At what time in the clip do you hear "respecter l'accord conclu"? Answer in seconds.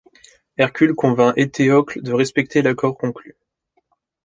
2.11-3.37